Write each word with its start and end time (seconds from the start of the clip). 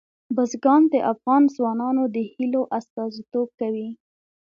بزګان 0.35 0.81
د 0.93 0.95
افغان 1.11 1.43
ځوانانو 1.55 2.03
د 2.15 2.17
هیلو 2.33 2.61
استازیتوب 2.77 3.47
کوي. 3.59 3.89